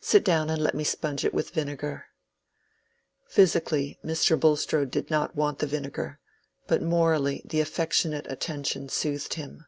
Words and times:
"Sit 0.00 0.24
down 0.24 0.48
and 0.48 0.62
let 0.62 0.74
me 0.74 0.84
sponge 0.84 1.22
it 1.22 1.34
with 1.34 1.50
vinegar." 1.50 2.06
Physically 3.28 3.98
Mr. 4.02 4.40
Bulstrode 4.40 4.90
did 4.90 5.10
not 5.10 5.36
want 5.36 5.58
the 5.58 5.66
vinegar, 5.66 6.18
but 6.66 6.80
morally 6.80 7.42
the 7.44 7.60
affectionate 7.60 8.26
attention 8.32 8.88
soothed 8.88 9.34
him. 9.34 9.66